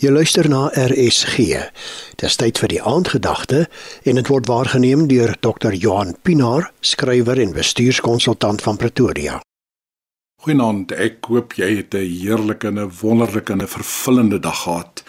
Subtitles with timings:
[0.00, 1.58] Jy luister na RSG.
[2.16, 3.66] Dis tyd vir die aandgedagte
[4.08, 5.74] en dit word waargeneem deur Dr.
[5.76, 9.34] Johan Pinaar, skrywer en bestuurskonsultant van Pretoria.
[10.40, 15.02] Goeienaand, ek hoop jy het 'n heerlike en 'n wonderlike en 'n vervullende dag gehad.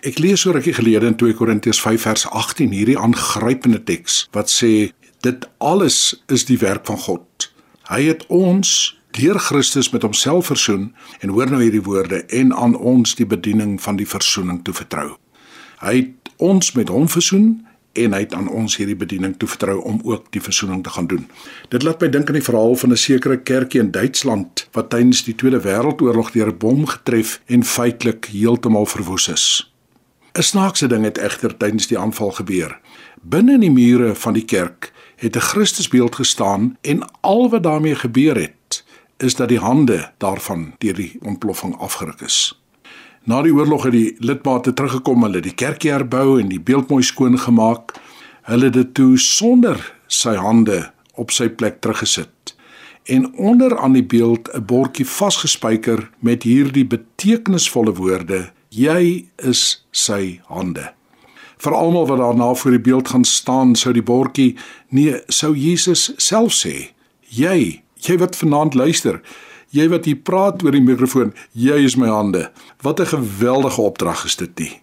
[0.00, 4.48] Ek lees so rukkie gelede in 2 Korintiërs 5 vers 18 hierdie aangrypende teks wat
[4.48, 7.52] sê dit alles is die werk van God.
[7.88, 12.76] Hy het ons deur Christus met homself versoen en hoor nou hierdie woorde en aan
[12.76, 15.16] ons die bediening van die versoening toe vertrou.
[15.82, 17.66] Hy het ons met hom versoen
[17.98, 21.08] en hy het aan ons hierdie bediening toe vertrou om ook die versoening te gaan
[21.10, 21.24] doen.
[21.72, 25.24] Dit laat my dink aan die verhaal van 'n sekere kerkie in Duitsland wat tydens
[25.24, 29.72] die Tweede Wêreldoorlog deur 'n bom getref en feitelik heeltemal verwoes is.
[30.34, 32.80] 'n Snaakse ding het egter tydens die aanval gebeur.
[33.22, 37.94] Binne in die mure van die kerk het 'n Christusbeeld gestaan en al wat daarmee
[37.94, 38.52] gebeur het,
[39.18, 42.54] is dat die hande daarvan deur die ontploffing afgeruk is.
[43.28, 47.02] Na die oorlog het die lidmate teruggekom, hulle die kerkie herbou en die beeld mooi
[47.02, 47.92] skoon gemaak.
[48.48, 50.86] Hulle het dit toe sonder sy hande
[51.18, 52.54] op sy plek teruggesit.
[53.08, 60.40] En onder aan die beeld 'n bordjie vasgespijker met hierdie betekenisvolle woorde: Jy is sy
[60.46, 60.92] hande.
[61.58, 64.56] Vir almal wat daarna voor die beeld gaan staan, sou die bordjie
[64.88, 66.90] nee, sou Jesus self sê:
[67.28, 69.20] Jy Jy wat vanaand luister,
[69.74, 72.50] jy wat hier praat oor die mikrofoon, jy is my hande.
[72.82, 74.80] Wat 'n geweldige opdrag is dit nie.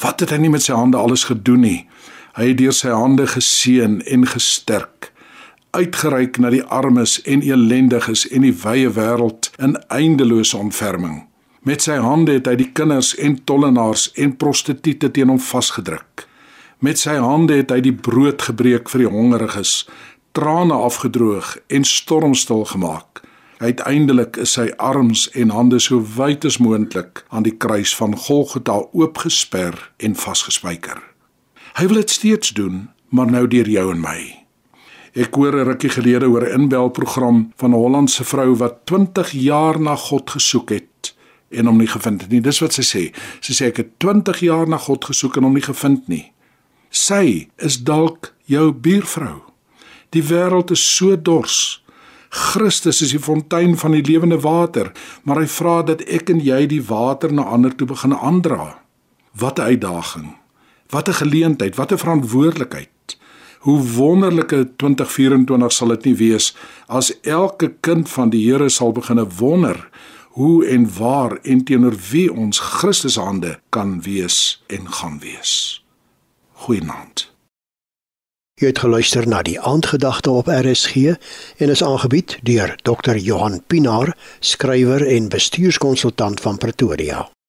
[0.00, 1.88] Wat het hy nie met sy hande alles gedoen nie?
[2.32, 5.12] Hy het deur sy hande geseën en gesterk,
[5.70, 11.26] uitgereik na die armes en elendiges en die wye wêreld in eindelose ontferming.
[11.62, 16.26] Met sy hande het hy die kinders en tollenaars en prostituie teen hom vasgedruk.
[16.82, 19.84] Met sy hande het hy die brood gebreek vir die hongeriges,
[20.32, 23.20] trane afgedroog en stormstil gemaak.
[23.58, 28.80] Uiteindelik is sy arms en hande so wyd as moontlik aan die kruis van Golgotha
[28.90, 30.98] oopgesper en vasgespijker.
[31.78, 34.18] Hy wil dit steeds doen, maar nou deur jou en my.
[35.12, 39.80] Ek hoor 'n rukkie gelede oor 'n inbelprogram van 'n Hollandse vrou wat 20 jaar
[39.80, 41.14] na God gesoek het
[41.50, 42.40] en hom nie gevind het nie.
[42.40, 43.14] Dis wat sy sê.
[43.40, 46.32] Sy sê ek het 20 jaar na God gesoek en hom nie gevind nie.
[46.90, 49.51] Sy is dalk jou buurvrou.
[50.12, 51.80] Die wêreld is so dors.
[52.32, 54.92] Christus is die fontein van die lewende water,
[55.22, 58.78] maar hy vra dat ek en jy die water na ander toe begin aandra.
[59.36, 60.36] Wat 'n uitdaging.
[60.88, 62.88] Wat 'n geleentheid, wat 'n verantwoordelikheid.
[63.58, 66.54] Hoe wonderlike 2024 sal dit nie wees
[66.86, 69.88] as elke kind van die Here sal begine wonder
[70.32, 75.84] hoe en waar en teenoor wie ons Christus hande kan wees en gaan wees.
[76.52, 77.21] Goeienaand.
[78.62, 81.16] Jy het geluister na die aandgedagte op RSG
[81.58, 83.18] en is aangebied deur Dr.
[83.18, 87.32] Johan Pinaar, skrywer en bestuurskonsultant van Pretoria.